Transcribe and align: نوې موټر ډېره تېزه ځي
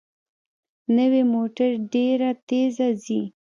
نوې 0.97 1.21
موټر 1.33 1.69
ډېره 1.93 2.29
تېزه 2.47 2.87
ځي 3.03 3.21